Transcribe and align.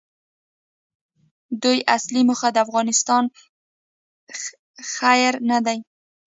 د 1.49 1.53
دوی 1.63 1.79
اصلي 1.95 2.21
موخه 2.29 2.49
د 2.53 2.57
افغانستان 2.65 3.23
خیر 4.93 5.33
نه 5.49 5.59
دی. 5.65 5.77